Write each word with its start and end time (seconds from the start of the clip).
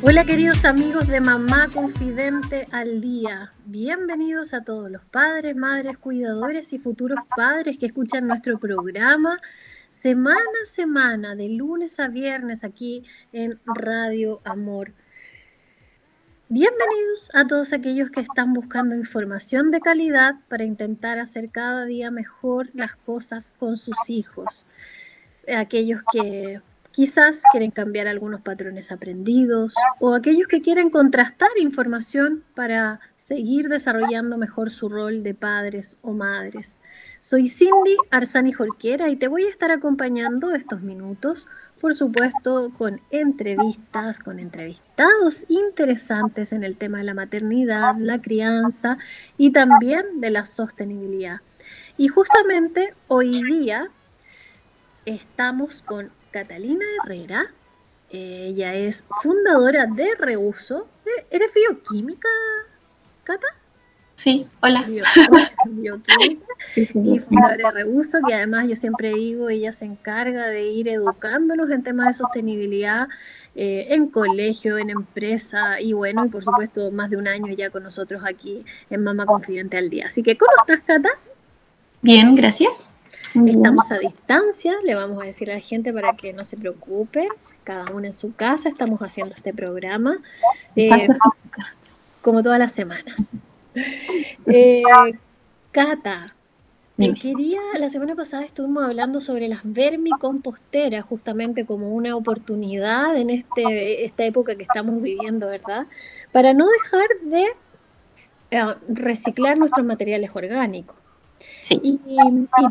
Hola 0.00 0.24
queridos 0.24 0.64
amigos 0.64 1.08
de 1.08 1.20
Mamá 1.20 1.68
Confidente 1.74 2.66
al 2.70 3.00
Día. 3.00 3.52
Bienvenidos 3.66 4.54
a 4.54 4.60
todos 4.60 4.88
los 4.88 5.04
padres, 5.04 5.56
madres, 5.56 5.98
cuidadores 5.98 6.72
y 6.72 6.78
futuros 6.78 7.18
padres 7.36 7.78
que 7.78 7.86
escuchan 7.86 8.28
nuestro 8.28 8.60
programa 8.60 9.38
semana 9.90 10.38
a 10.62 10.66
semana, 10.66 11.34
de 11.34 11.48
lunes 11.48 11.98
a 11.98 12.06
viernes 12.06 12.62
aquí 12.62 13.02
en 13.32 13.58
Radio 13.66 14.40
Amor. 14.44 14.92
Bienvenidos 16.48 17.30
a 17.34 17.48
todos 17.48 17.72
aquellos 17.72 18.12
que 18.12 18.20
están 18.20 18.54
buscando 18.54 18.94
información 18.94 19.72
de 19.72 19.80
calidad 19.80 20.36
para 20.48 20.62
intentar 20.62 21.18
hacer 21.18 21.50
cada 21.50 21.86
día 21.86 22.12
mejor 22.12 22.70
las 22.72 22.94
cosas 22.94 23.52
con 23.58 23.76
sus 23.76 24.08
hijos. 24.08 24.64
Aquellos 25.48 26.02
que 26.12 26.62
Quizás 26.90 27.42
quieren 27.52 27.70
cambiar 27.70 28.08
algunos 28.08 28.40
patrones 28.40 28.90
aprendidos 28.90 29.74
o 30.00 30.14
aquellos 30.14 30.48
que 30.48 30.60
quieren 30.60 30.90
contrastar 30.90 31.50
información 31.60 32.42
para 32.54 33.00
seguir 33.16 33.68
desarrollando 33.68 34.36
mejor 34.38 34.70
su 34.70 34.88
rol 34.88 35.22
de 35.22 35.34
padres 35.34 35.96
o 36.02 36.12
madres. 36.12 36.80
Soy 37.20 37.48
Cindy 37.48 37.96
Arzani 38.10 38.52
Jorquera 38.52 39.10
y 39.10 39.16
te 39.16 39.28
voy 39.28 39.44
a 39.44 39.50
estar 39.50 39.70
acompañando 39.70 40.54
estos 40.54 40.80
minutos, 40.82 41.46
por 41.80 41.94
supuesto, 41.94 42.72
con 42.76 43.00
entrevistas, 43.10 44.18
con 44.18 44.38
entrevistados 44.38 45.44
interesantes 45.48 46.52
en 46.52 46.62
el 46.62 46.76
tema 46.76 46.98
de 46.98 47.04
la 47.04 47.14
maternidad, 47.14 47.96
la 47.98 48.20
crianza 48.20 48.98
y 49.36 49.52
también 49.52 50.20
de 50.20 50.30
la 50.30 50.44
sostenibilidad. 50.44 51.40
Y 51.96 52.08
justamente 52.08 52.94
hoy 53.08 53.42
día 53.42 53.90
estamos 55.04 55.82
con 55.82 56.10
Catalina 56.38 56.84
Herrera. 57.04 57.46
Ella 58.10 58.72
es 58.72 59.04
fundadora 59.22 59.86
de 59.86 60.14
Reuso. 60.16 60.86
¿E-, 61.04 61.26
¿Eres 61.34 61.52
bioquímica, 61.52 62.28
Cata? 63.24 63.48
Sí, 64.14 64.46
hola. 64.62 64.84
bioquímica 65.66 66.46
y 66.76 67.18
fundadora 67.18 67.56
de 67.56 67.70
Reuso, 67.82 68.18
que 68.26 68.34
además 68.34 68.68
yo 68.68 68.76
siempre 68.76 69.12
digo, 69.14 69.48
ella 69.48 69.72
se 69.72 69.84
encarga 69.84 70.46
de 70.46 70.68
ir 70.68 70.86
educándonos 70.86 71.70
en 71.70 71.82
temas 71.82 72.06
de 72.06 72.12
sostenibilidad 72.12 73.08
eh, 73.56 73.88
en 73.90 74.06
colegio, 74.08 74.78
en 74.78 74.90
empresa 74.90 75.80
y 75.80 75.92
bueno, 75.92 76.24
y 76.24 76.28
por 76.28 76.44
supuesto 76.44 76.92
más 76.92 77.10
de 77.10 77.16
un 77.16 77.26
año 77.26 77.52
ya 77.52 77.70
con 77.70 77.82
nosotros 77.82 78.22
aquí 78.24 78.64
en 78.90 79.02
Mamá 79.02 79.26
Confidente 79.26 79.76
al 79.76 79.90
Día. 79.90 80.06
Así 80.06 80.22
que, 80.22 80.36
¿cómo 80.36 80.52
estás, 80.60 80.82
Cata? 80.82 81.10
Bien, 82.00 82.36
gracias. 82.36 82.87
Estamos 83.34 83.92
a 83.92 83.98
distancia, 83.98 84.74
le 84.84 84.94
vamos 84.94 85.22
a 85.22 85.26
decir 85.26 85.50
a 85.50 85.54
la 85.54 85.60
gente 85.60 85.92
para 85.92 86.14
que 86.16 86.32
no 86.32 86.44
se 86.44 86.56
preocupe, 86.56 87.26
cada 87.64 87.90
uno 87.90 88.06
en 88.06 88.14
su 88.14 88.34
casa, 88.34 88.68
estamos 88.68 89.00
haciendo 89.00 89.34
este 89.34 89.52
programa, 89.52 90.18
eh, 90.74 91.08
como 92.22 92.42
todas 92.42 92.58
las 92.58 92.72
semanas. 92.72 93.42
Eh, 94.46 94.82
Cata, 95.70 96.34
me 96.96 97.14
quería, 97.14 97.60
la 97.78 97.88
semana 97.88 98.16
pasada 98.16 98.44
estuvimos 98.44 98.82
hablando 98.82 99.20
sobre 99.20 99.46
las 99.46 99.60
vermicomposteras, 99.62 101.04
justamente 101.04 101.64
como 101.64 101.90
una 101.90 102.16
oportunidad 102.16 103.16
en 103.16 103.30
este, 103.30 104.04
esta 104.04 104.24
época 104.24 104.56
que 104.56 104.64
estamos 104.64 105.00
viviendo, 105.00 105.46
¿verdad? 105.46 105.86
Para 106.32 106.54
no 106.54 106.66
dejar 106.66 107.06
de 107.22 107.44
eh, 108.50 108.74
reciclar 108.88 109.58
nuestros 109.58 109.86
materiales 109.86 110.30
orgánicos. 110.34 110.97
Y, 111.70 111.98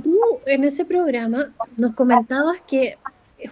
tú 0.03 0.19
en 0.45 0.63
ese 0.63 0.85
programa 0.85 1.51
nos 1.75 1.93
comentabas 1.93 2.61
que 2.61 2.97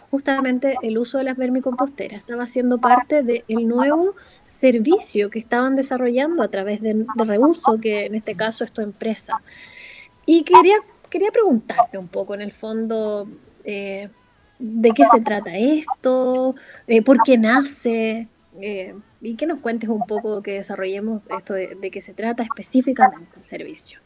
justamente 0.10 0.76
el 0.82 0.98
uso 0.98 1.18
de 1.18 1.24
las 1.24 1.38
vermicomposteras 1.38 2.20
estaba 2.20 2.48
siendo 2.48 2.80
parte 2.80 3.24
del 3.24 3.68
nuevo 3.68 4.16
servicio 4.44 5.30
que 5.30 5.40
estaban 5.40 5.76
desarrollando 5.76 6.42
a 6.44 6.48
través 6.48 6.82
de, 6.82 7.06
Reuso, 7.16 7.80
que 7.80 8.06
en 8.06 8.16
este 8.16 8.36
caso 8.36 8.64
es 8.64 8.72
tu 8.72 8.82
empresa. 8.82 9.42
Y 10.26 10.44
quería, 10.44 10.78
quería 11.10 11.32
preguntarte 11.32 11.98
un 11.98 12.08
poco, 12.08 12.34
en 12.34 12.42
el 12.42 12.52
fondo, 12.52 13.28
eh, 13.64 14.10
de 14.58 14.92
qué 14.92 15.06
se 15.06 15.22
trata 15.22 15.56
esto, 15.56 16.56
eh, 16.88 17.02
por 17.04 17.22
qué 17.24 17.38
nace, 17.38 18.28
eh, 18.60 18.96
y 19.22 19.36
que 19.36 19.46
nos 19.46 19.60
cuentes 19.60 19.90
un 19.90 20.06
poco, 20.08 20.42
que 20.42 20.54
desarrollemos 20.54 21.22
esto 21.38 21.54
de, 21.54 21.76
de 21.76 21.92
qué 21.92 22.02
se 22.02 22.14
trata 22.14 22.42
específicamente 22.42 23.38
el 23.38 23.44
servicio. 23.44 24.05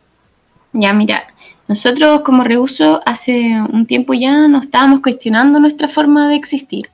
Ya, 0.73 0.93
mira, 0.93 1.23
nosotros 1.67 2.21
como 2.21 2.43
Reuso 2.43 3.01
hace 3.05 3.61
un 3.71 3.85
tiempo 3.85 4.13
ya 4.13 4.47
nos 4.47 4.65
estábamos 4.65 5.01
cuestionando 5.01 5.59
nuestra 5.59 5.87
forma 5.87 6.29
de 6.29 6.35
existir. 6.35 6.89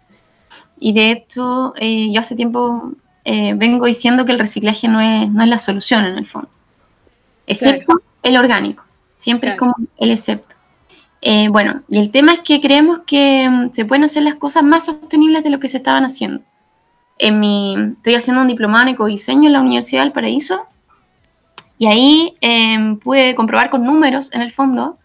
Y 0.79 0.93
de 0.93 1.11
hecho, 1.11 1.73
eh, 1.77 2.11
yo 2.11 2.19
hace 2.19 2.35
tiempo 2.35 2.91
eh, 3.23 3.53
vengo 3.55 3.85
diciendo 3.85 4.25
que 4.25 4.33
el 4.33 4.39
reciclaje 4.39 4.87
no 4.87 4.99
es, 4.99 5.29
no 5.31 5.43
es 5.43 5.49
la 5.49 5.57
solución 5.57 6.05
en 6.05 6.17
el 6.17 6.27
fondo. 6.27 6.49
Excepto 7.47 8.01
el 8.21 8.37
orgánico. 8.37 8.83
Siempre 9.17 9.51
es 9.51 9.55
como 9.55 9.75
el 9.97 10.11
excepto. 10.11 10.55
Eh, 11.21 11.47
bueno, 11.49 11.81
y 11.89 11.99
el 11.99 12.11
tema 12.11 12.33
es 12.33 12.41
que 12.41 12.61
creemos 12.61 12.99
que 13.07 13.49
mm, 13.49 13.71
se 13.71 13.85
pueden 13.85 14.03
hacer 14.03 14.23
las 14.23 14.35
cosas 14.35 14.63
más 14.63 14.85
sostenibles 14.85 15.43
de 15.43 15.49
lo 15.49 15.59
que 15.59 15.67
se 15.67 15.77
estaban 15.77 16.03
haciendo. 16.03 16.41
En 17.17 17.39
mi, 17.39 17.75
estoy 17.93 18.15
haciendo 18.15 18.41
un 18.41 18.47
diplomado 18.47 18.83
en 18.83 18.89
ecodiseño 18.89 19.47
en 19.47 19.53
la 19.53 19.61
Universidad 19.61 20.03
del 20.03 20.11
Paraíso 20.11 20.65
y 21.77 21.87
ahí 21.87 22.37
em, 22.41 22.97
pude 22.99 23.35
comprobar 23.35 23.69
con 23.69 23.83
números, 23.83 24.31
en 24.33 24.41
el 24.41 24.51
fondo, 24.51 24.97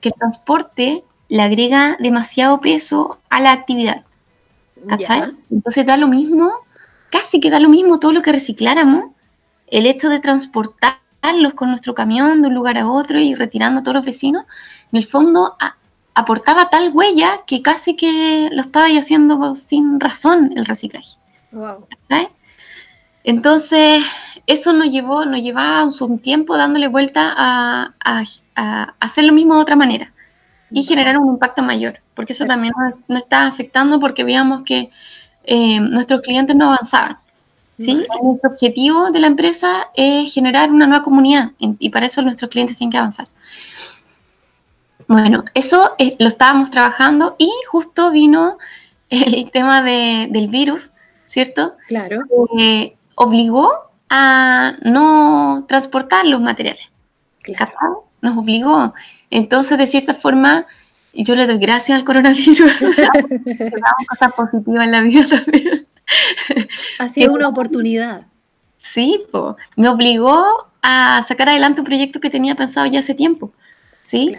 que 0.00 0.08
el 0.08 0.14
transporte 0.14 1.04
le 1.28 1.42
agrega 1.42 1.96
demasiado 2.00 2.60
peso 2.60 3.18
a 3.30 3.40
la 3.40 3.52
actividad. 3.52 4.02
¿Cachai? 4.88 5.30
Entonces 5.50 5.86
da 5.86 5.96
lo 5.96 6.08
mismo, 6.08 6.52
casi 7.10 7.38
que 7.38 7.50
da 7.50 7.60
lo 7.60 7.68
mismo 7.68 7.98
todo 7.98 8.12
lo 8.12 8.22
que 8.22 8.32
recicláramos, 8.32 9.04
el 9.66 9.86
hecho 9.86 10.08
de 10.08 10.20
transportarlos 10.20 11.54
con 11.54 11.68
nuestro 11.68 11.94
camión 11.94 12.42
de 12.42 12.48
un 12.48 12.54
lugar 12.54 12.78
a 12.78 12.90
otro 12.90 13.20
y 13.20 13.34
retirando 13.34 13.80
a 13.80 13.82
todos 13.82 13.96
los 13.96 14.06
vecinos, 14.06 14.44
en 14.90 14.98
el 14.98 15.04
fondo 15.04 15.56
aportaba 16.14 16.70
tal 16.70 16.90
huella 16.92 17.38
que 17.46 17.62
casi 17.62 17.94
que 17.94 18.48
lo 18.50 18.60
estaba 18.60 18.86
haciendo 18.86 19.54
sin 19.54 20.00
razón 20.00 20.52
el 20.56 20.66
reciclaje. 20.66 21.16
Wow. 21.52 21.86
Entonces, 23.22 24.02
eso 24.46 24.72
nos 24.72 24.88
llevó, 24.88 25.24
nos 25.24 25.40
llevaba 25.40 25.84
un 25.84 26.18
tiempo 26.18 26.56
dándole 26.56 26.88
vuelta 26.88 27.34
a, 27.36 27.94
hacer 29.00 29.24
lo 29.24 29.32
mismo 29.32 29.54
de 29.54 29.62
otra 29.62 29.76
manera 29.76 30.12
y 30.70 30.82
generar 30.82 31.16
un 31.18 31.28
impacto 31.28 31.62
mayor, 31.62 32.00
porque 32.14 32.32
eso 32.34 32.46
también 32.46 32.74
nos, 33.08 33.20
estaba 33.20 33.46
afectando 33.46 33.98
porque 33.98 34.24
veíamos 34.24 34.62
que 34.64 34.90
eh, 35.44 35.80
nuestros 35.80 36.20
clientes 36.20 36.54
no 36.54 36.66
avanzaban. 36.66 37.18
¿sí? 37.78 38.04
Nuestro 38.22 38.50
objetivo 38.50 39.10
de 39.10 39.20
la 39.20 39.26
empresa 39.26 39.88
es 39.94 40.32
generar 40.32 40.70
una 40.70 40.86
nueva 40.86 41.02
comunidad 41.02 41.52
y 41.58 41.88
para 41.88 42.06
eso 42.06 42.20
nuestros 42.22 42.50
clientes 42.50 42.76
tienen 42.76 42.92
que 42.92 42.98
avanzar. 42.98 43.28
Bueno, 45.10 45.44
eso 45.54 45.96
eh, 45.98 46.14
lo 46.20 46.28
estábamos 46.28 46.70
trabajando 46.70 47.34
y 47.36 47.50
justo 47.68 48.12
vino 48.12 48.58
el 49.08 49.50
tema 49.50 49.82
del 49.82 50.46
virus, 50.46 50.92
¿cierto? 51.26 51.74
Claro. 51.88 52.20
Eh, 52.56 52.96
obligó 53.16 53.89
a 54.10 54.74
no 54.82 55.64
transportar 55.68 56.26
los 56.26 56.40
materiales. 56.40 56.84
Claro. 57.42 58.08
Nos 58.20 58.36
obligó. 58.36 58.92
Entonces, 59.30 59.78
de 59.78 59.86
cierta 59.86 60.12
forma, 60.12 60.66
yo 61.14 61.34
le 61.34 61.46
doy 61.46 61.58
gracias 61.58 61.98
al 61.98 62.04
coronavirus. 62.04 62.72
cosas 64.08 64.32
positivas 64.34 64.84
en 64.84 64.90
la 64.90 65.00
vida 65.00 65.26
también. 65.28 65.86
Ha 66.98 67.08
sido 67.08 67.32
una 67.32 67.48
oportunidad. 67.48 68.26
Sí, 68.76 69.22
me 69.76 69.88
obligó 69.88 70.68
a 70.82 71.22
sacar 71.22 71.48
adelante 71.48 71.80
un 71.80 71.86
proyecto 71.86 72.20
que 72.20 72.30
tenía 72.30 72.54
pensado 72.54 72.86
ya 72.86 72.98
hace 72.98 73.14
tiempo. 73.14 73.52
¿sí? 74.02 74.36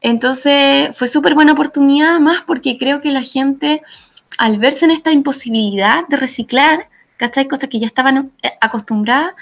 Entonces 0.00 0.96
fue 0.96 1.06
súper 1.06 1.34
buena 1.34 1.52
oportunidad 1.52 2.18
más 2.20 2.42
porque 2.42 2.78
creo 2.78 3.00
que 3.00 3.12
la 3.12 3.22
gente, 3.22 3.82
al 4.38 4.58
verse 4.58 4.84
en 4.84 4.90
esta 4.90 5.12
imposibilidad 5.12 6.06
de 6.08 6.16
reciclar, 6.16 6.88
¿cachai? 7.22 7.46
Cosas 7.46 7.68
que 7.68 7.78
ya 7.78 7.86
estaban 7.86 8.32
eh, 8.42 8.48
acostumbradas, 8.60 9.34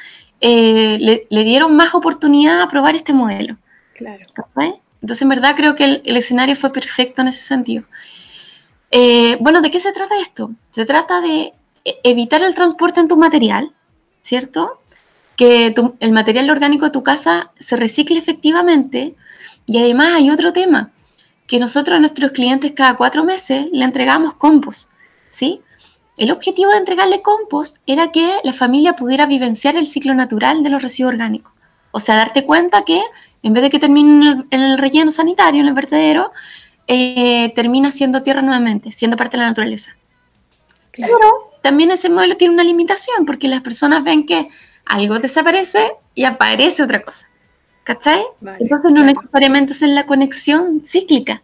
eh, 0.43 1.25
le, 1.31 1.45
dieron 1.45 1.75
más 1.75 1.95
oportunidad 1.95 2.61
a 2.61 2.69
probar 2.69 2.95
este 2.95 3.15
modelo. 3.15 3.57
Claro. 3.95 4.21
Entonces, 5.01 5.23
en 5.23 5.29
verdad, 5.31 5.55
creo 5.57 5.75
que 5.75 6.03
el, 6.05 6.17
escenario 6.19 6.57
fue 6.57 6.75
perfecto 6.75 7.23
en 7.23 7.29
ese 7.29 7.41
sentido. 7.41 7.85
Eh, 8.91 9.39
bueno, 9.41 9.63
¿de 9.63 9.71
qué 9.71 9.81
se 9.81 9.93
trata 9.93 10.19
esto? 10.19 10.51
Se 10.73 10.85
trata 10.85 11.23
de 11.23 11.55
evitar 12.03 12.43
el 12.43 12.55
transporte 12.55 13.01
en 13.01 13.09
tu 13.09 13.17
material, 13.17 13.73
¿cierto? 14.21 14.83
Que 15.37 15.75
el 16.01 16.13
material 16.13 16.51
orgánico 16.51 16.85
de 16.85 16.91
tu 16.91 17.03
casa 17.03 17.51
se 17.59 17.77
recicle 17.77 18.19
efectivamente. 18.19 19.15
Y 19.65 19.79
además 19.79 20.09
hay 20.17 20.29
otro 20.29 20.53
tema, 20.53 20.91
que 21.47 21.59
nosotros 21.59 21.97
a 21.97 22.01
nuestros 22.01 22.33
clientes 22.33 22.73
cada 22.73 22.95
cuatro 22.99 23.25
meses 23.25 23.69
le 23.73 23.87
entregamos 23.87 24.35
compost, 24.35 24.91
¿sí? 25.31 25.63
El 26.21 26.31
objetivo 26.31 26.71
de 26.71 26.77
entregarle 26.77 27.23
compost 27.23 27.79
era 27.87 28.13
que 28.13 28.31
la 28.45 28.53
familia 28.53 28.93
pudiera 28.93 29.25
vivenciar 29.25 29.75
el 29.77 29.87
ciclo 29.87 30.13
natural 30.13 30.63
de 30.63 30.69
los 30.69 30.83
residuos 30.83 31.15
orgánicos. 31.15 31.51
O 31.93 31.99
sea, 31.99 32.15
darte 32.15 32.45
cuenta 32.45 32.85
que 32.85 33.03
en 33.43 33.55
vez 33.55 33.63
de 33.63 33.71
que 33.71 33.79
termine 33.79 34.45
en 34.51 34.61
el, 34.61 34.77
relleno 34.77 35.13
sanitario, 35.13 35.63
en 35.63 35.69
el 35.69 35.73
vertedero, 35.73 36.31
eh, 36.87 37.51
termina 37.55 37.91
siendo 37.91 38.23
tierra 38.23 38.43
nuevamente, 38.43 38.93
siendo 38.93 39.17
parte 39.17 39.39
de 39.39 39.45
la 39.45 39.49
naturaleza. 39.49 39.97
Claro. 40.91 41.15
Pero 41.19 41.31
también 41.63 41.91
ese 41.91 42.11
modelo 42.11 42.37
tiene 42.37 42.53
una 42.53 42.65
limitación, 42.65 43.25
porque 43.25 43.49
las 43.49 43.63
personas 43.63 44.05
ven 44.05 44.27
que 44.27 44.47
algo 44.85 45.19
desaparece 45.21 45.91
y 46.15 46.25
aparece 46.25 46.83
otra 46.83 47.01
cosa. 47.01 47.31
¿Cachai? 47.83 48.23
Entonces 48.59 48.93
no 48.93 49.05
necesariamente 49.05 49.73
es 49.73 49.81
la 49.81 50.05
conexión 50.05 50.83
cíclica. 50.85 51.43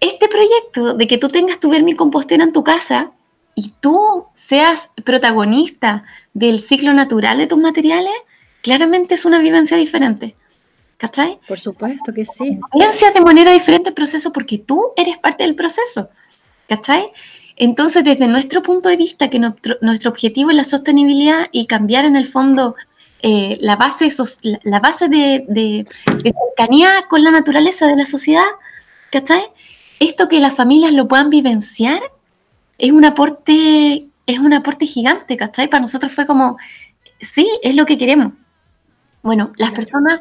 Este 0.00 0.28
proyecto 0.28 0.92
de 0.92 1.06
que 1.06 1.16
tú 1.16 1.30
tengas 1.30 1.58
tu 1.58 1.70
vermicompostera 1.70 2.44
en 2.44 2.52
tu 2.52 2.62
casa 2.62 3.12
y 3.58 3.72
tú 3.80 4.26
seas 4.34 4.90
protagonista 5.04 6.04
del 6.32 6.60
ciclo 6.60 6.92
natural 6.92 7.38
de 7.38 7.48
tus 7.48 7.58
materiales, 7.58 8.12
claramente 8.62 9.14
es 9.14 9.24
una 9.24 9.40
vivencia 9.40 9.76
diferente. 9.76 10.36
¿Cachai? 10.96 11.40
Por 11.48 11.58
supuesto 11.58 12.12
que 12.12 12.24
sí. 12.24 12.60
Vivencias 12.72 13.14
de 13.14 13.20
manera 13.20 13.50
diferente 13.50 13.88
el 13.88 13.96
proceso 13.96 14.32
porque 14.32 14.58
tú 14.58 14.92
eres 14.96 15.18
parte 15.18 15.42
del 15.42 15.56
proceso. 15.56 16.08
¿Cachai? 16.68 17.10
Entonces, 17.56 18.04
desde 18.04 18.28
nuestro 18.28 18.62
punto 18.62 18.88
de 18.88 18.96
vista, 18.96 19.28
que 19.28 19.40
nuestro, 19.40 20.10
objetivo 20.10 20.50
es 20.50 20.56
la 20.56 20.62
sostenibilidad 20.62 21.48
y 21.50 21.66
cambiar 21.66 22.04
en 22.04 22.14
el 22.14 22.26
fondo 22.26 22.76
eh, 23.22 23.58
la 23.60 23.74
base, 23.74 24.06
la 24.62 24.78
base 24.78 25.08
de, 25.08 25.44
de, 25.48 25.84
cercanía 26.22 26.90
con 27.10 27.24
la 27.24 27.32
naturaleza 27.32 27.88
de 27.88 27.96
la 27.96 28.04
sociedad, 28.04 28.46
¿cachai? 29.10 29.42
Esto 29.98 30.28
que 30.28 30.38
las 30.38 30.54
familias 30.54 30.92
lo 30.92 31.08
puedan 31.08 31.28
vivenciar 31.28 32.00
es 32.78 32.92
un 32.92 33.04
aporte, 33.04 34.06
es 34.26 34.38
un 34.38 34.54
aporte 34.54 34.86
gigante, 34.86 35.36
¿cachai? 35.36 35.68
Para 35.68 35.82
nosotros 35.82 36.12
fue 36.12 36.26
como, 36.26 36.56
sí, 37.20 37.48
es 37.62 37.74
lo 37.74 37.84
que 37.84 37.98
queremos. 37.98 38.32
Bueno, 39.22 39.52
las 39.56 39.72
personas, 39.72 40.20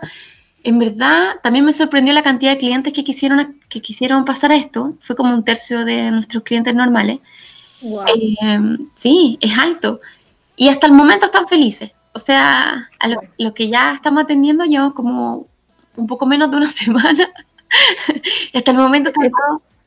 en 0.63 0.79
verdad, 0.79 1.35
también 1.43 1.63
me 1.63 1.71
sorprendió 1.71 2.13
la 2.13 2.23
cantidad 2.23 2.51
de 2.51 2.57
clientes 2.57 2.93
que 2.93 3.03
quisieron, 3.03 3.59
que 3.69 3.81
quisieron 3.81 4.25
pasar 4.25 4.51
a 4.51 4.55
esto. 4.55 4.95
Fue 4.99 5.15
como 5.15 5.33
un 5.33 5.45
tercio 5.45 5.85
de 5.85 6.09
nuestros 6.09 6.43
clientes 6.43 6.73
normales. 6.73 7.19
Eh, 7.81 8.77
sí, 8.95 9.37
es 9.39 9.57
alto. 9.57 10.01
Y 10.55 10.69
hasta 10.69 10.87
el 10.87 10.93
momento 10.93 11.27
están 11.27 11.47
felices. 11.47 11.91
O 12.13 12.19
sea, 12.19 12.89
a 12.99 13.07
lo, 13.37 13.53
que 13.53 13.69
ya 13.69 13.91
estamos 13.93 14.23
atendiendo 14.23 14.65
llevamos 14.65 14.95
como 14.95 15.45
un 15.95 16.07
poco 16.07 16.25
menos 16.25 16.49
de 16.49 16.57
una 16.57 16.69
semana. 16.71 17.29
y 18.51 18.57
hasta 18.57 18.71
el 18.71 18.77
momento 18.77 19.09
están 19.09 19.31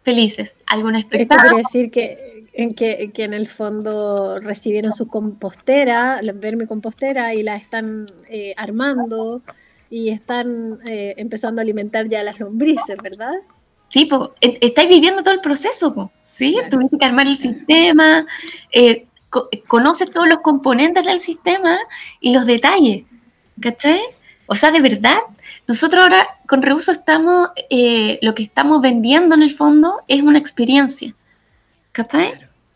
felices. 0.05 0.63
¿Alguna 0.67 1.01
expectativa? 1.01 1.43
Esto 1.43 1.49
quiere 1.49 1.63
decir 1.67 1.91
que 1.91 2.30
en 2.53 2.75
que, 2.75 3.13
en 3.17 3.35
el 3.35 3.47
fondo 3.47 4.41
recibieron 4.41 4.93
su 4.93 5.07
compostera, 5.07 6.21
ver 6.35 6.57
mi 6.57 6.67
compostera 6.67 7.35
y 7.35 7.43
la 7.43 7.57
están 7.57 8.11
eh, 8.29 8.55
armando 8.57 9.43
y 9.89 10.11
están 10.11 10.79
eh, 10.87 11.15
empezando 11.17 11.61
a 11.61 11.63
alimentar 11.63 12.09
ya 12.09 12.23
las 12.23 12.41
lombrices, 12.41 12.97
¿verdad? 13.03 13.35
Sí, 13.89 14.05
pues 14.05 14.31
estáis 14.41 14.89
viviendo 14.89 15.23
todo 15.23 15.35
el 15.35 15.41
proceso, 15.41 16.13
¿sí? 16.23 16.57
Tuviste 16.71 16.97
que 16.97 17.05
armar 17.05 17.27
el 17.27 17.37
sistema, 17.37 18.25
eh, 18.73 19.07
conoces 19.67 20.11
todos 20.11 20.29
los 20.29 20.41
componentes 20.41 21.05
del 21.05 21.21
sistema 21.21 21.77
y 22.21 22.33
los 22.33 22.47
detalles, 22.47 23.05
¿cachai? 23.61 24.01
O 24.47 24.55
sea, 24.55 24.71
de 24.71 24.81
verdad, 24.81 25.19
nosotros 25.67 26.03
ahora 26.03 26.39
con 26.47 26.63
Reuso 26.63 26.93
estamos, 26.93 27.49
lo 28.23 28.35
que 28.35 28.43
estamos 28.43 28.81
vendiendo 28.81 29.35
en 29.35 29.43
el 29.43 29.53
fondo 29.53 30.03
es 30.07 30.23
una 30.23 30.39
experiencia. 30.39 31.15
¿Cachai? 31.93 32.33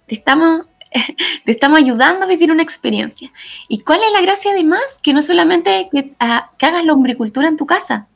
Te 0.06 0.14
estamos, 0.14 0.62
te 1.44 1.52
estamos 1.52 1.78
ayudando 1.78 2.24
a 2.24 2.28
vivir 2.28 2.50
una 2.50 2.62
experiencia. 2.62 3.30
¿Y 3.68 3.80
cuál 3.80 4.00
es 4.00 4.12
la 4.12 4.22
gracia 4.22 4.52
además? 4.52 4.98
Que 5.02 5.12
no 5.12 5.22
solamente 5.22 5.88
que, 5.92 6.12
ah, 6.20 6.50
que 6.58 6.66
hagas 6.66 6.84
lombricultura 6.84 7.48
en 7.48 7.56
tu 7.56 7.66
casa, 7.66 8.08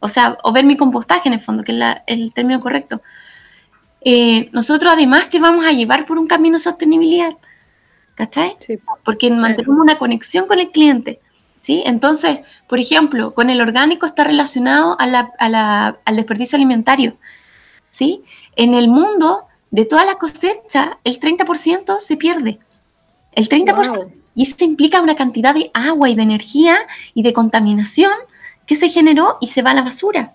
o 0.00 0.08
sea, 0.08 0.36
o 0.42 0.52
ver 0.52 0.64
mi 0.64 0.76
compostaje 0.76 1.28
en 1.28 1.34
el 1.34 1.40
fondo, 1.40 1.64
que 1.64 1.72
es 1.72 1.96
el 2.06 2.32
término 2.32 2.60
correcto. 2.60 3.00
Eh, 4.02 4.50
nosotros 4.52 4.92
además 4.92 5.30
te 5.30 5.40
vamos 5.40 5.64
a 5.64 5.72
llevar 5.72 6.04
por 6.04 6.18
un 6.18 6.26
camino 6.26 6.56
de 6.56 6.60
sostenibilidad, 6.60 7.32
¿cachai? 8.14 8.54
Sí, 8.58 8.78
Porque 9.02 9.30
mantenemos 9.30 9.80
una 9.80 9.96
conexión 9.96 10.46
con 10.46 10.58
el 10.58 10.70
cliente, 10.70 11.20
¿sí? 11.60 11.82
Entonces, 11.86 12.40
por 12.68 12.78
ejemplo, 12.78 13.32
con 13.32 13.48
el 13.48 13.62
orgánico 13.62 14.04
está 14.04 14.24
relacionado 14.24 14.96
al 14.98 16.16
desperdicio 16.16 16.56
alimentario, 16.56 17.16
¿sí? 17.88 18.22
En 18.56 18.74
el 18.74 18.88
mundo 18.88 19.46
de 19.74 19.84
toda 19.84 20.04
la 20.04 20.18
cosecha, 20.18 20.98
el 21.02 21.18
30% 21.18 21.98
se 21.98 22.16
pierde. 22.16 22.60
El 23.32 23.48
30%. 23.48 24.08
Y 24.36 24.44
eso 24.44 24.64
implica 24.64 25.00
una 25.00 25.16
cantidad 25.16 25.52
de 25.52 25.72
agua 25.74 26.08
y 26.08 26.14
de 26.14 26.22
energía 26.22 26.76
y 27.12 27.24
de 27.24 27.32
contaminación 27.32 28.12
que 28.66 28.76
se 28.76 28.88
generó 28.88 29.36
y 29.40 29.48
se 29.48 29.62
va 29.62 29.72
a 29.72 29.74
la 29.74 29.82
basura. 29.82 30.34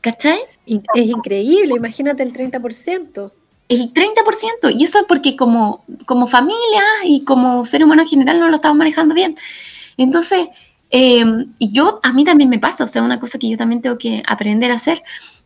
¿Cachai? 0.00 0.38
Es 0.64 1.06
increíble, 1.06 1.74
imagínate 1.76 2.22
el 2.22 2.32
30%. 2.32 3.30
El 3.68 3.92
30%, 3.92 4.74
y 4.74 4.84
eso 4.84 5.00
es 5.00 5.04
porque 5.04 5.36
como, 5.36 5.84
como 6.06 6.26
familia 6.26 6.82
y 7.04 7.24
como 7.24 7.66
ser 7.66 7.84
humano 7.84 8.02
en 8.02 8.08
general 8.08 8.40
no 8.40 8.48
lo 8.48 8.56
estamos 8.56 8.78
manejando 8.78 9.14
bien. 9.14 9.36
Entonces, 9.98 10.48
eh, 10.90 11.24
y 11.58 11.72
yo, 11.72 12.00
a 12.02 12.14
mí 12.14 12.24
también 12.24 12.48
me 12.48 12.58
pasa, 12.58 12.84
o 12.84 12.86
sea, 12.86 13.02
una 13.02 13.20
cosa 13.20 13.38
que 13.38 13.50
yo 13.50 13.58
también 13.58 13.82
tengo 13.82 13.98
que 13.98 14.22
aprender 14.26 14.70
a 14.70 14.76
hacer, 14.76 15.02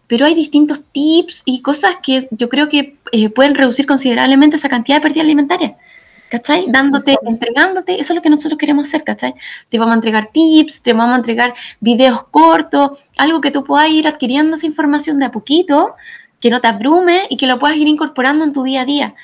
pero 0.09 0.27
hay 0.27 0.35
distintos 0.35 0.81
tips 0.91 1.43
y 1.45 1.63
cosas 1.63 1.97
que 2.03 2.27
yo 2.33 2.49
creo 2.49 2.69
que 2.69 2.97
eh, 3.13 3.31
pueden 3.31 3.55
reducir 3.55 3.87
considerablemente 3.87 4.57
esa 4.57 4.69
cantidad 4.69 4.97
de 4.97 5.03
pérdida 5.03 5.23
alimentaria. 5.23 5.77
¿Cachai? 6.31 6.65
Dándote, 6.69 7.17
entregándote, 7.27 7.95
eso 7.99 8.13
es 8.13 8.17
lo 8.17 8.21
que 8.21 8.29
nosotros 8.29 8.59
queremos 8.59 8.87
hacer, 8.87 9.03
¿cachai? 9.03 9.35
Te 9.71 9.79
vamos 9.79 9.93
a 9.93 9.97
entregar 9.97 10.29
tips, 10.31 10.83
te 10.83 10.93
vamos 10.93 11.15
a 11.15 11.19
entregar 11.21 11.55
videos 11.81 12.25
cortos, 12.31 12.99
algo 13.17 13.41
que 13.41 13.51
tú 13.51 13.65
puedas 13.65 13.89
ir 13.89 14.07
adquiriendo 14.07 14.57
esa 14.57 14.67
información 14.67 15.19
de 15.19 15.25
a 15.25 15.31
poquito, 15.31 15.95
que 16.39 16.51
no 16.51 16.61
te 16.61 16.69
abrume 16.69 17.23
y 17.31 17.39
que 17.39 17.47
lo 17.47 17.59
puedas 17.59 17.79
ir 17.79 17.89
incorporando 17.89 18.45
en 18.45 18.53
tu 18.53 18.63
día 18.63 18.83
a 18.83 18.85
día, 18.85 19.15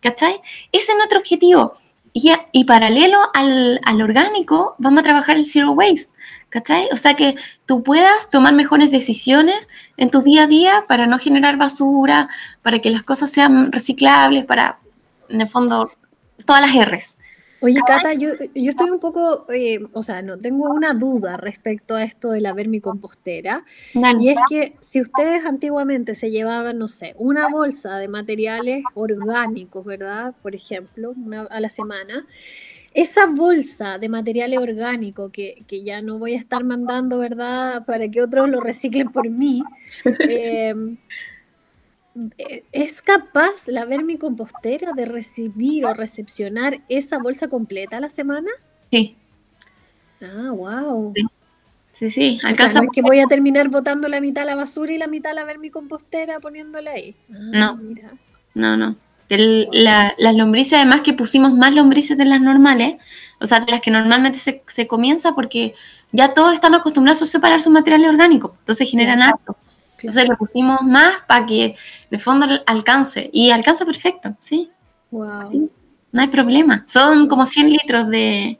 ¿cachai? 0.00 0.40
Ese 0.72 0.92
es 0.92 0.96
nuestro 0.96 1.18
objetivo. 1.18 1.74
Y, 2.14 2.32
y 2.52 2.64
paralelo 2.64 3.18
al, 3.34 3.80
al 3.84 4.00
orgánico, 4.00 4.74
vamos 4.78 5.00
a 5.00 5.02
trabajar 5.02 5.36
el 5.36 5.44
zero 5.44 5.72
waste, 5.72 6.14
¿cachai? 6.54 6.88
O 6.92 6.96
sea, 6.96 7.14
que 7.14 7.34
tú 7.66 7.82
puedas 7.82 8.30
tomar 8.30 8.54
mejores 8.54 8.92
decisiones 8.92 9.68
en 9.96 10.08
tu 10.08 10.20
día 10.20 10.44
a 10.44 10.46
día 10.46 10.84
para 10.86 11.08
no 11.08 11.18
generar 11.18 11.56
basura, 11.56 12.28
para 12.62 12.78
que 12.78 12.90
las 12.90 13.02
cosas 13.02 13.32
sean 13.32 13.72
reciclables, 13.72 14.44
para, 14.44 14.78
en 15.28 15.40
el 15.40 15.48
fondo, 15.48 15.90
todas 16.46 16.62
las 16.64 16.86
R's. 16.88 17.18
Oye, 17.60 17.80
Cata, 17.84 18.12
yo, 18.12 18.28
yo 18.54 18.70
estoy 18.70 18.90
un 18.90 19.00
poco, 19.00 19.46
eh, 19.52 19.80
o 19.94 20.02
sea, 20.04 20.22
no, 20.22 20.38
tengo 20.38 20.70
una 20.70 20.92
duda 20.94 21.38
respecto 21.38 21.96
a 21.96 22.04
esto 22.04 22.30
de 22.30 22.40
la 22.40 22.52
vermicompostera. 22.52 23.64
Y 24.20 24.28
es 24.28 24.38
que 24.48 24.76
si 24.80 25.00
ustedes 25.00 25.44
antiguamente 25.46 26.14
se 26.14 26.30
llevaban, 26.30 26.78
no 26.78 26.86
sé, 26.86 27.14
una 27.16 27.48
bolsa 27.48 27.96
de 27.96 28.06
materiales 28.06 28.84
orgánicos, 28.94 29.84
¿verdad? 29.84 30.34
Por 30.42 30.54
ejemplo, 30.54 31.14
una 31.16 31.44
a 31.44 31.58
la 31.58 31.70
semana, 31.70 32.26
esa 32.94 33.26
bolsa 33.26 33.98
de 33.98 34.08
material 34.08 34.56
orgánico 34.56 35.30
que, 35.30 35.64
ya 35.84 36.00
no 36.00 36.18
voy 36.20 36.34
a 36.34 36.38
estar 36.38 36.62
mandando, 36.62 37.18
¿verdad? 37.18 37.84
Para 37.84 38.08
que 38.08 38.22
otros 38.22 38.48
lo 38.48 38.60
reciclen 38.60 39.10
por 39.10 39.28
mí. 39.28 39.62
Em, 40.20 40.96
¿Es 42.70 43.02
capaz 43.02 43.66
la 43.66 43.84
vermicompostera 43.84 44.92
de 44.92 45.04
recibir 45.04 45.84
o 45.84 45.92
recepcionar 45.92 46.80
esa 46.88 47.18
bolsa 47.18 47.48
completa 47.48 47.96
a 47.96 48.00
la 48.00 48.08
semana? 48.08 48.50
Sí. 48.92 49.16
Ah, 50.22 50.52
wow. 50.52 51.12
Sí, 51.90 52.08
sí. 52.08 52.40
Acá 52.44 52.72
no 52.72 52.84
es 52.84 52.90
que 52.92 53.02
voy 53.02 53.18
a 53.18 53.26
terminar 53.26 53.68
botando 53.68 54.06
la 54.06 54.20
mitad 54.20 54.44
a 54.44 54.46
la 54.46 54.54
basura 54.54 54.92
y 54.92 54.98
la 54.98 55.08
mitad 55.08 55.32
a 55.32 55.34
la 55.34 55.44
vermicompostera 55.44 56.38
poniéndola 56.38 56.92
ahí. 56.92 57.16
Ah, 57.32 57.36
no. 57.52 57.80
No, 58.54 58.76
no 58.76 59.03
las 59.28 60.34
lombrices, 60.34 60.74
además 60.74 61.00
que 61.00 61.12
pusimos 61.12 61.52
más 61.52 61.74
lombrices 61.74 62.16
de 62.18 62.24
las 62.24 62.40
normales, 62.40 62.96
o 63.40 63.46
sea, 63.46 63.60
de 63.60 63.70
las 63.70 63.80
que 63.80 63.90
normalmente 63.90 64.38
se, 64.38 64.86
comienza, 64.86 65.34
porque 65.34 65.74
ya 66.12 66.34
todos 66.34 66.54
están 66.54 66.74
acostumbrados 66.74 67.22
a 67.22 67.26
separar 67.26 67.60
su 67.60 67.70
material 67.70 68.04
orgánico, 68.06 68.56
entonces 68.60 68.90
generan 68.90 69.22
harto. 69.22 69.56
Entonces 69.98 70.28
le 70.28 70.36
pusimos 70.36 70.82
más 70.82 71.16
para 71.26 71.46
que 71.46 71.76
de 72.10 72.18
fondo 72.18 72.46
alcance, 72.66 73.30
y 73.32 73.50
alcanza 73.50 73.86
perfecto, 73.86 74.36
¿sí? 74.38 74.70
Wow. 75.10 75.70
No 76.12 76.20
hay 76.20 76.28
problema, 76.28 76.84
son 76.86 77.26
como 77.26 77.46
100 77.46 77.70
litros 77.70 78.08
de, 78.08 78.58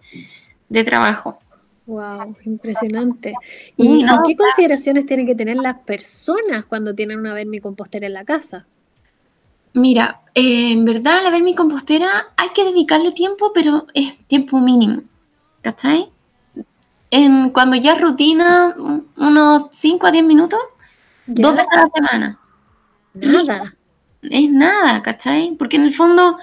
trabajo. 0.84 1.38
Wow, 1.86 2.34
impresionante. 2.46 3.34
¿Y, 3.76 4.06
qué 4.26 4.36
consideraciones 4.36 5.04
tienen 5.04 5.26
que 5.26 5.34
tener 5.34 5.56
las 5.56 5.78
personas 5.80 6.64
cuando 6.64 6.94
tienen 6.94 7.18
una 7.20 7.34
vermicompostera 7.34 8.06
en 8.06 8.14
la 8.14 8.24
casa? 8.24 8.66
Mira, 9.74 10.20
eh, 10.34 10.72
en 10.72 10.84
verdad, 10.84 11.22
la 11.22 11.30
vermicompostera 11.30 12.28
hay 12.36 12.48
que 12.50 12.64
dedicarle 12.64 13.12
tiempo, 13.12 13.52
pero 13.52 13.86
es 13.92 14.16
tiempo 14.26 14.58
mínimo. 14.58 15.02
¿Cachai? 15.62 16.10
En, 17.10 17.50
cuando 17.50 17.76
ya 17.76 17.92
es 17.92 18.00
rutina, 18.00 18.74
unos 19.16 19.66
5 19.70 20.06
a 20.06 20.10
10 20.10 20.24
minutos, 20.24 20.60
dos 21.26 21.52
veces 21.52 21.68
a 21.72 21.76
la 21.76 21.86
semana. 21.86 22.38
Nada. 23.14 23.74
Es 24.22 24.50
nada, 24.50 25.02
¿cachai? 25.02 25.54
Porque 25.58 25.76
en 25.76 25.84
el 25.84 25.92
fondo 25.92 26.38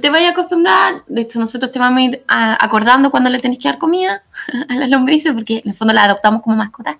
te 0.00 0.10
vayas 0.10 0.30
a 0.30 0.32
acostumbrar, 0.32 1.02
de 1.06 1.22
hecho 1.22 1.40
nosotros 1.40 1.72
te 1.72 1.78
vamos 1.78 1.98
a 1.98 2.02
ir 2.02 2.24
acordando 2.28 3.10
cuando 3.10 3.30
le 3.30 3.40
tenés 3.40 3.58
que 3.58 3.68
dar 3.68 3.78
comida 3.78 4.22
a 4.68 4.74
las 4.74 4.88
lombrices, 4.88 5.32
porque 5.32 5.60
en 5.64 5.70
el 5.70 5.74
fondo 5.74 5.94
las 5.94 6.04
adoptamos 6.04 6.42
como 6.42 6.56
mascotas. 6.56 6.96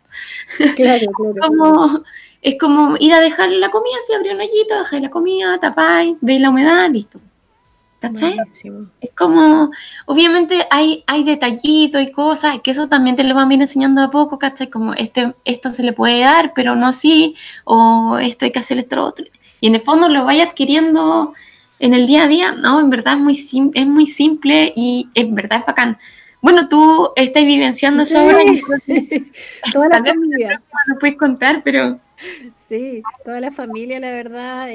Claro, 0.76 1.06
claro. 1.16 1.34
como, 1.40 2.02
es 2.42 2.58
como 2.58 2.96
ir 2.98 3.14
a 3.14 3.20
dejarle 3.20 3.58
la 3.58 3.70
comida, 3.70 3.94
si 4.04 4.12
abrir 4.12 4.34
un 4.34 4.40
hoyito, 4.40 4.76
dejar 4.76 5.00
la 5.00 5.10
comida, 5.10 5.58
tapáis, 5.60 6.16
veis 6.20 6.40
la 6.40 6.50
humedad, 6.50 6.90
listo. 6.90 7.20
¿Cachai? 8.00 8.36
Es 9.00 9.10
como, 9.16 9.70
obviamente 10.06 10.66
hay, 10.72 11.04
hay 11.06 11.22
detallitos 11.22 12.02
y 12.02 12.10
cosas, 12.10 12.60
que 12.60 12.72
eso 12.72 12.88
también 12.88 13.14
te 13.14 13.22
lo 13.22 13.36
van 13.36 13.48
a 13.48 13.54
ir 13.54 13.60
enseñando 13.60 14.02
a 14.02 14.10
poco, 14.10 14.40
¿cachai? 14.40 14.68
Como 14.68 14.92
este, 14.94 15.34
esto 15.44 15.70
se 15.70 15.84
le 15.84 15.92
puede 15.92 16.18
dar, 16.18 16.52
pero 16.52 16.74
no 16.74 16.88
así, 16.88 17.36
o 17.64 18.18
esto 18.18 18.44
hay 18.44 18.50
que 18.50 18.58
hacer 18.58 18.80
esto 18.80 19.04
otro. 19.04 19.24
Y 19.60 19.68
en 19.68 19.76
el 19.76 19.80
fondo 19.80 20.08
lo 20.08 20.24
vaya 20.24 20.42
adquiriendo 20.42 21.32
en 21.78 21.94
el 21.94 22.08
día 22.08 22.24
a 22.24 22.28
día, 22.28 22.50
no, 22.50 22.80
en 22.80 22.90
verdad 22.90 23.14
es 23.14 23.20
muy, 23.20 23.70
es 23.74 23.86
muy 23.86 24.06
simple 24.06 24.72
y 24.74 25.08
en 25.14 25.36
verdad 25.36 25.60
es 25.60 25.66
bacán. 25.66 25.98
Bueno, 26.42 26.68
tú 26.68 27.12
estás 27.16 27.44
vivenciando 27.44 28.02
eso 28.02 28.18
ahora. 28.18 28.38
Toda 29.72 29.88
la 29.88 30.04
familia. 30.04 30.60
No 30.88 30.98
puedes 30.98 31.16
contar, 31.16 31.62
pero 31.64 31.98
Sí, 32.56 33.02
toda 33.24 33.40
la 33.40 33.50
familia, 33.50 33.98
la 33.98 34.12
verdad, 34.12 34.68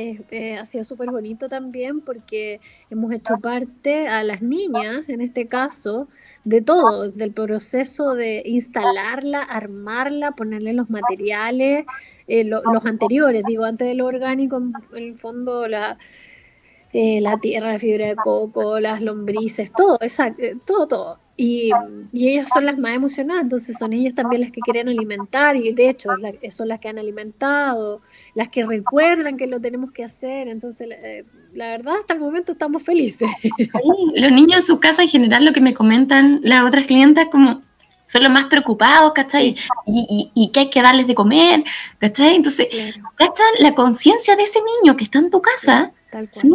ha 0.60 0.66
sido 0.66 0.84
súper 0.84 1.12
bonito 1.12 1.48
también 1.48 2.02
porque 2.02 2.60
hemos 2.90 3.12
hecho 3.14 3.38
parte 3.42 4.08
a 4.08 4.24
las 4.24 4.42
niñas, 4.42 5.08
en 5.08 5.22
este 5.22 5.48
caso, 5.48 6.08
de 6.44 6.62
todo, 6.62 7.10
del 7.10 7.32
proceso 7.32 8.16
de 8.16 8.44
instalarla, 8.46 9.42
armarla, 9.44 10.32
ponerle 10.32 10.74
los 10.74 10.90
materiales, 10.90 11.86
eh, 12.28 12.44
los 12.44 12.86
anteriores, 12.86 13.44
digo, 13.48 13.64
antes 13.64 13.88
de 13.88 13.96
lo 13.96 14.06
orgánico, 14.06 14.58
en 14.58 14.74
el 14.94 15.18
fondo 15.18 15.68
la, 15.68 15.98
eh, 16.94 17.22
la 17.22 17.38
tierra, 17.38 17.74
la 17.74 17.80
fibra 17.80 18.08
de 18.08 18.16
coco, 18.16 18.80
las 18.80 19.02
lombrices, 19.02 19.72
todo, 19.72 19.98
exacto, 20.02 20.44
eh, 20.44 20.58
todo, 20.66 20.88
todo. 20.88 21.27
Y, 21.40 21.70
y, 22.12 22.30
ellas 22.30 22.50
son 22.52 22.66
las 22.66 22.80
más 22.80 22.96
emocionadas, 22.96 23.44
entonces 23.44 23.78
son 23.78 23.94
ellas 23.94 24.16
también 24.16 24.42
las 24.42 24.50
que 24.50 24.60
quieren 24.60 24.90
alimentar 24.90 25.56
y 25.56 25.72
de 25.72 25.90
hecho 25.90 26.10
son 26.50 26.68
las 26.68 26.80
que 26.80 26.90
han 26.90 26.98
alimentado, 26.98 28.02
las 28.34 28.48
que 28.48 28.66
recuerdan 28.66 29.38
que 29.38 29.46
lo 29.46 29.62
tenemos 29.62 29.92
que 29.92 30.04
hacer, 30.04 30.48
entonces 30.48 30.88
la, 30.88 30.96
eh, 30.96 31.26
verdad 31.54 31.98
hasta 32.00 32.16
el 32.16 32.22
momento 32.22 32.54
estamos 32.54 32.82
felices. 32.82 33.30
los 34.16 34.32
niños 34.32 34.56
en 34.56 34.62
su 34.64 34.80
casa 34.80 35.04
en 35.04 35.10
general 35.10 35.46
lo 35.46 35.54
que 35.54 35.62
me 35.62 35.76
comentan 35.76 36.40
las 36.42 36.64
otras 36.64 36.88
clientas 36.88 37.28
como 37.32 37.62
son 38.08 38.24
los 38.24 38.32
más 38.32 38.46
preocupados, 38.46 39.12
¿cachai? 39.14 39.56
Y, 39.86 40.32
y, 40.34 40.50
que 40.50 40.62
hay 40.62 40.70
que 40.72 40.82
darles 40.82 41.06
de 41.06 41.14
comer, 41.14 41.64
¿cachai? 42.00 42.36
Entonces, 42.36 42.68
¿cachai? 43.16 43.46
La 43.60 43.76
conciencia 43.76 44.36
de 44.36 44.44
ese 44.44 44.60
niño 44.82 44.98
que 44.98 45.04
está 45.04 45.20
en 45.20 45.30
tu 45.30 45.40
casa 45.40 45.92
¿sí? 46.32 46.50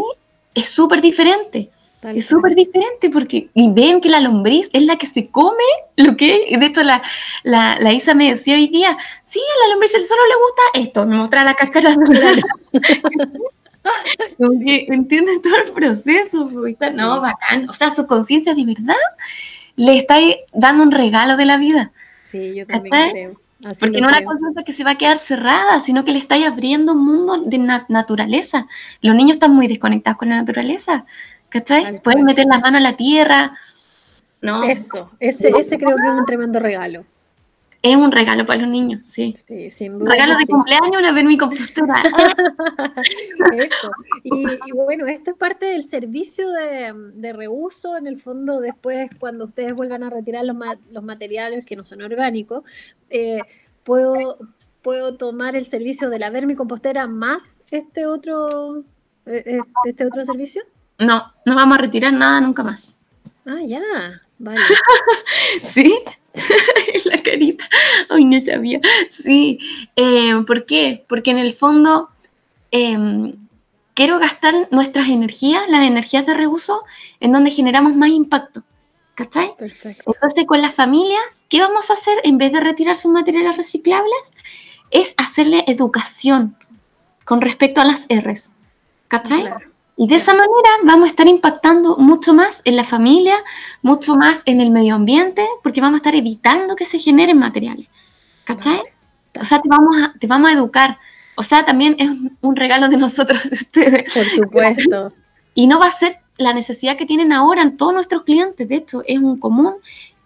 es 0.55 0.69
súper 0.69 1.01
diferente 1.01 1.71
es 2.03 2.27
súper 2.27 2.55
diferente 2.55 3.11
porque 3.11 3.49
y 3.55 3.71
ven 3.71 4.01
que 4.01 4.09
la 4.09 4.21
lombriz 4.21 4.69
es 4.73 4.85
la 4.85 4.97
que 4.97 5.07
se 5.07 5.29
come 5.29 5.63
lo 5.97 6.17
que 6.17 6.57
de 6.59 6.67
esto 6.67 6.83
la, 6.83 7.03
la, 7.45 7.93
Isa 7.93 8.15
me 8.15 8.31
decía 8.31 8.57
hoy 8.57 8.69
día, 8.69 8.97
sí, 9.23 9.41
a 9.41 9.69
la 9.69 9.75
lombriz 9.75 9.93
solo 9.93 10.23
le 10.29 10.35
gusta 10.35 10.89
esto, 10.89 11.07
me 11.07 11.17
muestra 11.17 11.45
la 11.45 11.55
cáscara 11.55 11.95
que 14.65 14.87
entienden 14.89 15.43
todo 15.43 15.57
el 15.57 15.73
proceso, 15.73 16.49
no, 16.95 17.21
bacán. 17.21 17.69
O 17.69 17.73
sea, 17.73 17.91
su 17.91 18.07
conciencia 18.07 18.55
de 18.55 18.65
verdad 18.65 18.95
le 19.77 19.97
está 19.97 20.17
dando 20.53 20.85
un 20.85 20.91
regalo 20.91 21.37
de 21.37 21.45
la 21.45 21.57
vida. 21.57 21.93
Sí, 22.25 22.55
yo 22.55 22.67
también 22.67 23.11
creo. 23.11 23.41
Porque 23.79 24.01
no 24.01 24.09
es 24.09 24.17
una 24.17 24.25
conciencia 24.25 24.65
que 24.65 24.73
se 24.73 24.83
va 24.83 24.93
a 24.93 24.99
quedar 24.99 25.19
cerrada, 25.19 25.79
sino 25.79 26.05
que 26.05 26.11
le 26.11 26.19
está 26.19 26.35
abriendo 26.47 26.93
un 26.93 27.05
mundo 27.05 27.45
de 27.45 27.59
naturaleza. 27.89 28.67
Los 29.03 29.15
niños 29.15 29.33
están 29.33 29.55
muy 29.55 29.69
desconectados 29.69 30.19
con 30.19 30.31
la 30.31 30.37
naturaleza. 30.37 31.05
¿Cachai? 31.53 32.01
Pueden 32.01 32.25
meter 32.25 32.47
las 32.47 32.61
manos 32.61 32.81
a 32.81 32.83
la 32.83 32.97
tierra. 32.97 33.59
No. 34.41 34.65
Eso, 34.65 35.11
ese, 35.21 35.51
ese 35.51 35.79
creo 35.79 35.97
que 35.97 36.09
es 36.09 36.15
un 36.19 36.27
tremendo 36.27 36.59
regalo. 36.59 37.05
Es 37.83 37.97
un 37.97 38.13
regalo 38.13 38.47
para 38.47 38.61
los 38.61 38.71
niños, 38.71 39.01
sí. 39.05 39.35
sí 39.49 39.69
sin 39.69 39.99
duda 39.99 40.13
regalo 40.13 40.37
de 40.37 40.47
cumpleaños, 40.47 40.97
una 40.99 41.11
mi 41.11 41.37
compostura. 41.37 41.95
Eso. 43.57 43.91
Y, 44.23 44.71
bueno, 44.73 45.09
esto 45.09 45.33
es 45.33 45.37
parte 45.37 45.67
del 45.67 45.85
servicio 45.85 46.49
de, 46.51 47.33
reuso. 47.33 47.97
En 47.97 48.07
el 48.07 48.21
fondo, 48.21 48.61
después, 48.61 49.11
cuando 49.19 49.47
ustedes 49.47 49.75
vuelvan 49.75 50.05
a 50.05 50.11
retirar 50.11 50.45
los, 50.45 50.57
los 50.93 51.03
materiales 51.03 51.67
que 51.67 51.75
no 51.75 51.85
son 51.85 52.03
orgánicos, 52.03 52.63
eh, 53.11 53.41
puedo, 53.83 54.39
puedo 54.83 55.17
tomar 55.17 55.57
el 55.57 55.65
servicio 55.65 56.09
de 56.09 56.21
la 56.21 56.31
vermicompostera 56.31 57.09
más 57.09 57.63
este 57.73 58.07
otro, 58.07 58.85
eh, 59.27 59.43
eh, 59.45 59.59
este 59.87 60.07
otro 60.07 60.25
servicio. 60.25 60.63
No, 61.03 61.33
no 61.45 61.55
vamos 61.55 61.79
a 61.79 61.81
retirar 61.81 62.13
nada 62.13 62.41
nunca 62.41 62.63
más. 62.63 62.99
Ah, 63.47 63.61
ya, 63.67 63.81
vale. 64.39 64.61
¿Sí? 65.63 65.99
la 67.05 67.19
carita. 67.23 67.69
Ay, 68.09 68.25
no 68.25 68.41
sabía. 68.41 68.81
Sí. 69.11 69.59
Eh, 69.97 70.35
¿Por 70.47 70.67
qué? 70.67 71.05
Porque 71.09 71.31
en 71.31 71.39
el 71.39 71.53
fondo 71.53 72.11
em, 72.71 73.35
quiero 73.95 74.19
gastar 74.19 74.55
nuestras 74.71 75.09
energías, 75.09 75.69
las 75.69 75.83
energías 75.83 76.27
de 76.27 76.35
reuso, 76.35 76.85
en 77.21 77.33
donde 77.33 77.51
generamos 77.51 77.95
más 77.95 78.11
impacto. 78.11 78.63
¿Cachai? 79.15 79.55
Perfecto. 79.59 80.11
Entonces, 80.15 80.47
con 80.47 80.63
las 80.63 80.75
familias, 80.75 81.45
¿qué 81.51 81.61
vamos 81.61 81.91
a 81.91 81.95
hacer 81.95 82.19
en 82.25 82.39
vez 82.39 82.51
de 82.53 82.61
retirar 82.61 82.97
sus 82.97 83.13
materiales 83.13 83.57
reciclables? 83.59 84.33
Es 84.91 85.15
hacerle 85.19 85.65
educación 85.67 86.57
con 87.27 87.43
respecto 87.43 87.81
a 87.83 87.85
las 87.85 88.09
R's. 88.09 88.53
¿Cachai? 89.09 89.51
Y 90.03 90.09
de 90.09 90.17
esa 90.17 90.33
manera 90.33 90.69
vamos 90.83 91.07
a 91.07 91.11
estar 91.11 91.29
impactando 91.29 91.97
mucho 91.97 92.35
más 92.35 92.61
en 92.65 92.75
la 92.75 92.83
familia, 92.83 93.37
mucho 93.83 94.17
más 94.17 94.43
en 94.47 94.61
el 94.61 94.73
medio 94.73 94.97
ambiente, 94.97 95.47
porque 95.63 95.81
vamos 95.81 95.95
a 95.95 95.99
estar 95.99 96.17
evitando 96.17 96.75
que 96.75 96.85
se 96.85 96.99
generen 96.99 97.39
materiales. 97.39 97.87
¿Cachai? 98.43 98.83
O 99.41 99.45
sea, 99.45 99.61
te 99.61 99.69
vamos, 99.69 99.97
a, 100.03 100.13
te 100.19 100.27
vamos 100.27 100.51
a 100.51 100.55
educar. 100.55 100.99
O 101.37 101.45
sea, 101.45 101.65
también 101.65 101.95
es 102.01 102.11
un 102.41 102.57
regalo 102.57 102.89
de 102.89 102.97
nosotros. 102.97 103.41
Por 103.73 104.25
supuesto. 104.25 105.13
Y 105.55 105.69
no 105.69 105.79
va 105.79 105.87
a 105.87 105.93
ser 105.93 106.19
la 106.37 106.53
necesidad 106.53 106.97
que 106.97 107.07
tienen 107.07 107.33
ahora 107.33 107.63
en 107.63 107.77
todos 107.77 107.95
nuestros 107.95 108.25
clientes. 108.25 108.69
De 108.69 108.75
hecho, 108.75 109.05
es 109.07 109.21
un 109.21 109.39
común 109.39 109.75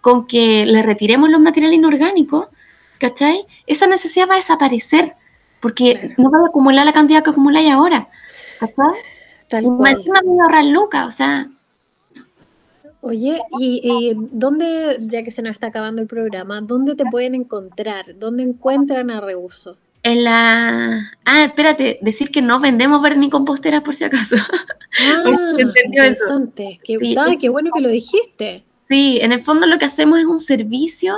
con 0.01 0.25
que 0.25 0.65
le 0.65 0.81
retiremos 0.81 1.29
los 1.29 1.39
materiales 1.39 1.77
inorgánicos. 1.77 2.47
¿Cachai? 2.97 3.45
Esa 3.67 3.85
necesidad 3.85 4.27
va 4.27 4.33
a 4.33 4.37
desaparecer 4.37 5.15
porque 5.59 6.15
no 6.17 6.31
va 6.31 6.39
a 6.39 6.47
acumular 6.47 6.83
la 6.83 6.93
cantidad 6.93 7.23
que 7.23 7.29
acumuláis 7.29 7.69
ahora. 7.69 8.09
¿Cachai? 8.59 9.17
Tal 9.49 9.63
cual. 9.63 10.03
o 11.07 11.11
sea. 11.11 11.47
Oye, 13.01 13.39
¿y, 13.59 14.13
dónde, 14.15 14.97
ya 15.01 15.23
que 15.23 15.31
se 15.31 15.41
nos 15.41 15.53
está 15.53 15.67
acabando 15.67 16.01
el 16.01 16.07
programa, 16.07 16.61
dónde 16.61 16.95
te 16.95 17.05
pueden 17.05 17.35
encontrar? 17.35 18.17
¿Dónde 18.17 18.43
encuentran 18.43 19.11
a 19.11 19.21
Reuso? 19.21 19.77
En 20.03 20.23
la... 20.23 21.11
Ah, 21.25 21.43
espérate, 21.43 21.99
decir 22.01 22.31
que 22.31 22.41
no 22.41 22.59
vendemos 22.59 23.01
vermicomposteras 23.01 23.81
por 23.81 23.95
si 23.95 24.03
acaso. 24.03 24.35
Ah, 24.99 25.53
interesante. 25.59 26.79
Qué, 26.83 26.97
qué 27.39 27.49
bueno 27.49 27.69
que 27.75 27.81
lo 27.81 27.89
dijiste. 27.89 28.63
Sí, 28.87 29.19
en 29.21 29.31
el 29.31 29.41
fondo 29.41 29.67
lo 29.67 29.77
que 29.77 29.85
hacemos 29.85 30.17
es 30.17 30.25
un 30.25 30.39
servicio 30.39 31.17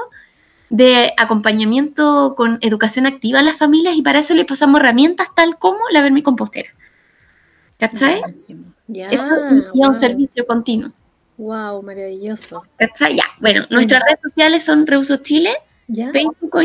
de 0.70 1.14
acompañamiento 1.18 2.34
con 2.36 2.58
educación 2.62 3.06
activa 3.06 3.40
a 3.40 3.44
las 3.44 3.58
familias 3.58 3.96
y 3.96 4.02
para 4.02 4.20
eso 4.20 4.34
le 4.34 4.44
pasamos 4.44 4.82
herramientas 4.82 5.28
tal 5.36 5.58
como 5.58 5.80
la 5.92 6.02
vermicompostera. 6.02 6.70
¿Cachai? 7.80 8.22
Ya, 8.88 9.10
Eso 9.10 9.34
es 9.50 9.66
un 9.74 10.00
servicio 10.00 10.46
continuo. 10.46 10.92
Wow, 11.38 11.82
maravilloso. 11.82 12.64
¿Cachai? 12.78 13.16
Ya. 13.16 13.24
Bueno, 13.40 13.66
nuestras 13.70 14.02
redes 14.06 14.20
sociales 14.22 14.66
son 14.66 14.86
Reuso 14.86 15.18
Chile, 15.18 15.54
Facebook 16.12 16.56
o 16.56 16.62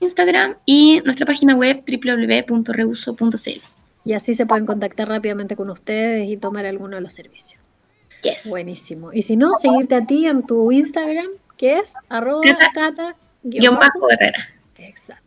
Instagram 0.00 0.56
y 0.66 1.00
nuestra 1.04 1.24
página 1.24 1.54
web 1.54 1.84
www.reuso.cl. 1.86 3.60
Y 4.04 4.12
así 4.12 4.34
se 4.34 4.46
pueden 4.46 4.66
contactar 4.66 5.08
rápidamente 5.08 5.54
con 5.54 5.70
ustedes 5.70 6.28
y 6.28 6.36
tomar 6.36 6.66
alguno 6.66 6.96
de 6.96 7.02
los 7.02 7.12
servicios. 7.12 7.62
Yes. 8.22 8.48
Buenísimo. 8.50 9.12
Y 9.12 9.22
si 9.22 9.36
no, 9.36 9.54
seguirte 9.54 9.94
a 9.94 10.04
ti 10.04 10.26
en 10.26 10.44
tu 10.44 10.72
Instagram, 10.72 11.26
que 11.56 11.78
es 11.78 11.94
arroba 12.08 12.42
cata, 12.74 13.16
Exacto. 14.78 15.25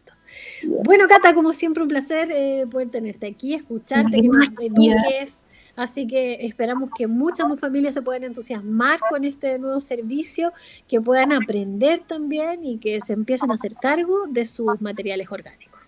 Bueno, 0.63 1.07
Cata, 1.07 1.33
como 1.33 1.53
siempre, 1.53 1.83
un 1.83 1.89
placer 1.89 2.29
eh, 2.31 2.65
poder 2.69 2.89
tenerte 2.89 3.27
aquí, 3.27 3.53
escucharte, 3.53 4.21
que 4.21 4.27
nos 4.27 4.49
eduques. 4.59 5.43
Así 5.75 6.07
que 6.07 6.45
esperamos 6.45 6.89
que 6.97 7.07
muchas 7.07 7.47
más 7.47 7.59
familias 7.59 7.93
se 7.93 8.01
puedan 8.01 8.25
entusiasmar 8.25 8.99
con 9.09 9.23
este 9.23 9.57
nuevo 9.59 9.79
servicio, 9.79 10.51
que 10.89 10.99
puedan 10.99 11.31
aprender 11.31 12.01
también 12.01 12.65
y 12.65 12.79
que 12.79 12.99
se 12.99 13.13
empiecen 13.13 13.49
a 13.51 13.53
hacer 13.53 13.75
cargo 13.75 14.25
de 14.27 14.43
sus 14.43 14.81
materiales 14.81 15.27
orgánicos. 15.31 15.79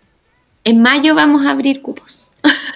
En 0.63 0.81
mayo 0.81 1.13
vamos 1.13 1.45
a 1.45 1.51
abrir 1.51 1.81
cupos. 1.81 2.31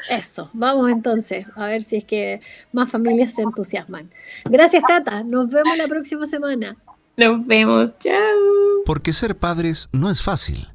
Eso, 0.09 0.49
vamos 0.53 0.91
entonces 0.91 1.45
a 1.55 1.67
ver 1.67 1.83
si 1.83 1.97
es 1.97 2.03
que 2.03 2.41
más 2.73 2.89
familias 2.89 3.33
se 3.33 3.43
entusiasman. 3.43 4.09
Gracias, 4.43 4.83
Cata. 4.85 5.23
Nos 5.23 5.49
vemos 5.49 5.77
la 5.77 5.87
próxima 5.87 6.25
semana. 6.25 6.75
Nos 7.15 7.45
vemos. 7.45 7.97
Chao. 7.99 8.83
Porque 8.85 9.13
ser 9.13 9.37
padres 9.37 9.87
no 9.93 10.09
es 10.09 10.21
fácil. 10.21 10.74